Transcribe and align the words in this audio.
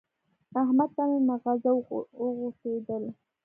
احمد 0.61 0.89
ته 0.95 1.03
مې 1.09 1.19
ماغزه 1.27 1.71
وخوټېدل. 1.75 3.03